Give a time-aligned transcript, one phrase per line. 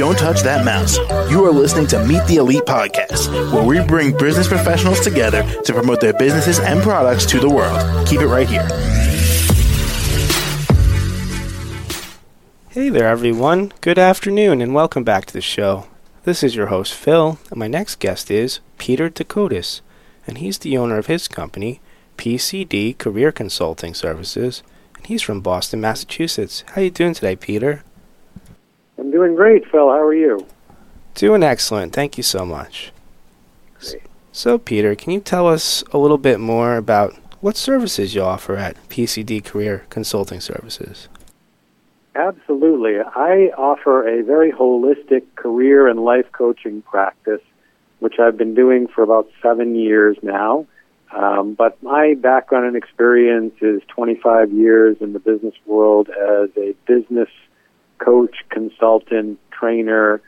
[0.00, 0.96] Don't touch that mouse.
[1.30, 5.74] You are listening to Meet the Elite podcast, where we bring business professionals together to
[5.74, 8.08] promote their businesses and products to the world.
[8.08, 8.66] Keep it right here.
[12.70, 13.74] Hey there, everyone.
[13.82, 15.86] Good afternoon, and welcome back to the show.
[16.24, 19.82] This is your host, Phil, and my next guest is Peter Decotis,
[20.26, 21.82] and he's the owner of his company,
[22.16, 24.62] PCD Career Consulting Services,
[24.96, 26.64] and he's from Boston, Massachusetts.
[26.68, 27.84] How you doing today, Peter?
[29.20, 29.86] Doing great, Phil.
[29.90, 30.46] How are you?
[31.14, 31.92] Doing excellent.
[31.92, 32.90] Thank you so much.
[33.78, 34.00] Great.
[34.32, 37.12] So, Peter, can you tell us a little bit more about
[37.42, 41.08] what services you offer at PCD Career Consulting Services?
[42.14, 42.98] Absolutely.
[42.98, 47.42] I offer a very holistic career and life coaching practice,
[47.98, 50.64] which I've been doing for about seven years now.
[51.14, 56.74] Um, but my background and experience is 25 years in the business world as a
[56.86, 57.28] business
[58.02, 60.20] coach, consultant, trainer,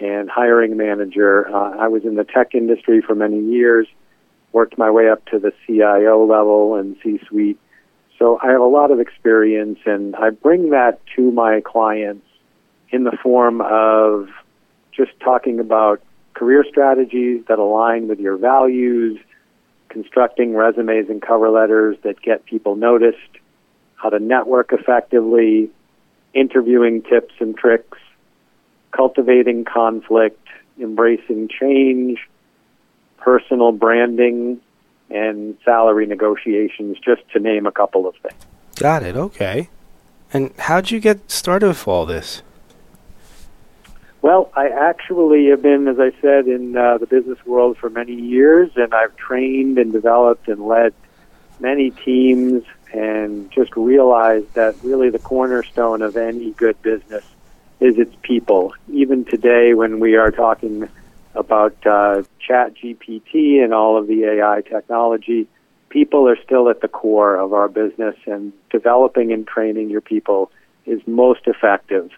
[0.00, 1.48] and hiring manager.
[1.48, 3.86] Uh, I was in the tech industry for many years,
[4.52, 7.58] worked my way up to the CIO level and C suite
[8.20, 12.26] so I have a lot of experience, and I bring that to my clients
[12.90, 14.28] in the form of
[14.92, 16.02] just talking about
[16.34, 19.18] career strategies that align with your values,
[19.88, 23.38] constructing resumes and cover letters that get people noticed,
[23.96, 25.70] how to network effectively,
[26.34, 27.98] interviewing tips and tricks,
[28.92, 30.46] cultivating conflict,
[30.80, 32.18] embracing change,
[33.18, 34.60] personal branding,
[35.10, 38.40] and salary negotiations, just to name a couple of things.
[38.76, 39.16] Got it.
[39.16, 39.68] Okay.
[40.32, 42.42] And how'd you get started with all this?
[44.22, 48.14] Well, I actually have been, as I said, in uh, the business world for many
[48.14, 50.92] years, and I've trained and developed and led
[51.60, 57.24] many teams, and just realized that really the cornerstone of any good business
[57.80, 58.72] is its people.
[58.92, 60.88] Even today, when we are talking
[61.34, 65.46] about uh, Chat GPT and all of the AI technology,
[65.88, 70.50] people are still at the core of our business, and developing and training your people
[70.86, 72.10] is most effective.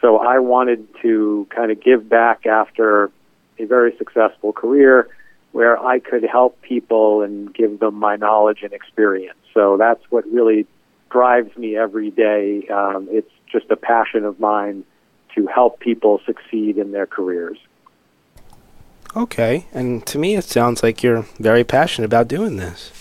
[0.00, 3.10] So I wanted to kind of give back after
[3.58, 5.08] a very successful career
[5.52, 9.38] where I could help people and give them my knowledge and experience.
[9.54, 10.66] So that's what really
[11.10, 12.66] drives me every day.
[12.68, 14.84] Um, it's just a passion of mine
[15.34, 17.58] to help people succeed in their careers.
[19.16, 22.92] Okay, and to me it sounds like you're very passionate about doing this.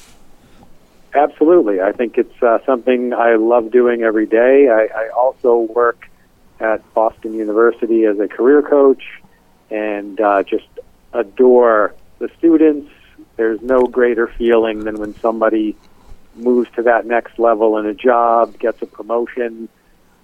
[1.14, 1.82] Absolutely.
[1.82, 4.70] I think it's uh, something I love doing every day.
[4.70, 6.08] I, I also work
[6.60, 9.04] at Boston University as a career coach
[9.70, 10.68] and uh, just
[11.14, 12.92] adore the students.
[13.36, 15.76] There's no greater feeling than when somebody
[16.36, 19.70] moves to that next level in a job, gets a promotion,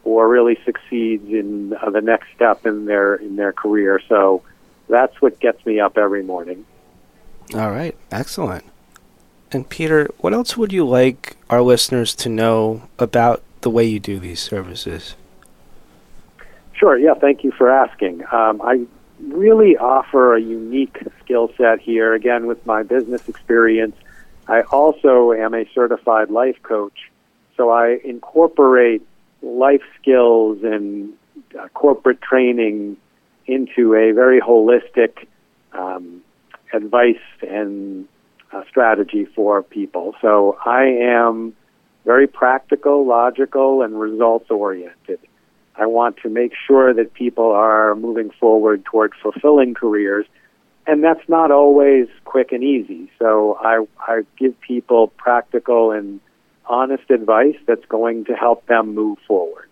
[0.03, 4.01] or really succeeds in uh, the next step in their in their career.
[4.07, 4.43] So
[4.89, 6.65] that's what gets me up every morning.
[7.53, 8.65] All right, excellent.
[9.51, 13.99] And Peter, what else would you like our listeners to know about the way you
[13.99, 15.15] do these services?
[16.73, 18.23] Sure, yeah, thank you for asking.
[18.31, 18.85] Um, I
[19.27, 23.95] really offer a unique skill set here, again, with my business experience.
[24.47, 27.11] I also am a certified life coach,
[27.55, 29.05] so I incorporate
[29.41, 31.13] life skills and
[31.57, 32.97] uh, corporate training
[33.45, 35.27] into a very holistic
[35.73, 36.21] um,
[36.71, 38.07] advice and
[38.51, 40.15] uh, strategy for people.
[40.21, 41.55] So I am
[42.05, 45.19] very practical, logical, and results oriented.
[45.75, 50.25] I want to make sure that people are moving forward toward fulfilling careers,
[50.85, 53.11] and that's not always quick and easy.
[53.19, 56.19] So I, I give people practical and
[56.65, 59.67] honest advice that's going to help them move forward.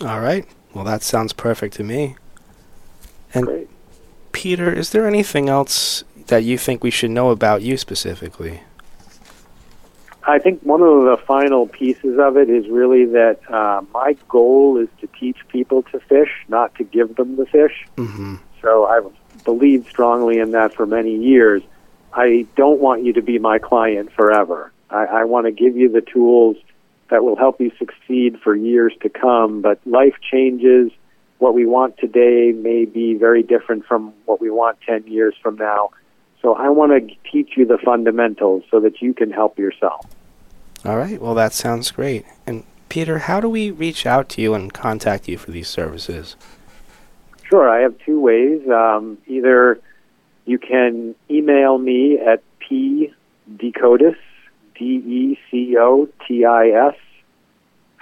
[0.00, 0.46] All right.
[0.72, 2.16] Well, that sounds perfect to me.
[3.34, 3.68] And Great.
[4.32, 8.62] Peter, is there anything else that you think we should know about you specifically?
[10.28, 14.76] I think one of the final pieces of it is really that uh, my goal
[14.76, 17.86] is to teach people to fish, not to give them the fish.
[17.96, 18.34] Mm-hmm.
[18.60, 19.10] So I've
[19.44, 21.62] believed strongly in that for many years.
[22.12, 24.70] I don't want you to be my client forever.
[24.90, 26.58] I, I want to give you the tools
[27.08, 29.62] that will help you succeed for years to come.
[29.62, 30.92] But life changes.
[31.38, 35.56] What we want today may be very different from what we want 10 years from
[35.56, 35.90] now.
[36.42, 40.04] So I want to teach you the fundamentals so that you can help yourself.
[40.88, 41.20] All right.
[41.20, 42.24] Well, that sounds great.
[42.46, 46.34] And Peter, how do we reach out to you and contact you for these services?
[47.42, 48.66] Sure, I have two ways.
[48.70, 49.78] Um, either
[50.46, 54.16] you can email me at pdecotis,
[54.78, 55.36] D-E-C-O-T-I-S,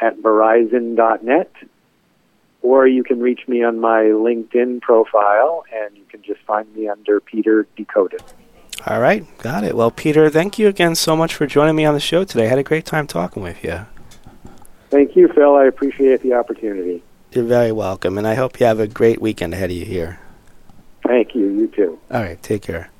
[0.00, 1.52] at verizon.net,
[2.62, 6.86] or you can reach me on my LinkedIn profile, and you can just find me
[6.86, 8.22] under Peter Decotis.
[8.84, 9.74] All right, got it.
[9.74, 12.46] Well, Peter, thank you again so much for joining me on the show today.
[12.46, 13.86] I had a great time talking with you.
[14.90, 15.56] Thank you, Phil.
[15.56, 17.02] I appreciate the opportunity.
[17.32, 20.20] You're very welcome, and I hope you have a great weekend ahead of you here.
[21.06, 21.48] Thank you.
[21.48, 21.98] You too.
[22.10, 22.90] All right, take care.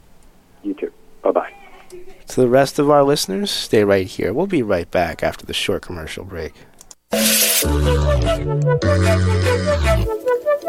[0.63, 0.93] You too.
[1.23, 1.53] Bye bye.
[2.29, 4.33] To the rest of our listeners, stay right here.
[4.33, 6.55] We'll be right back after the short commercial break.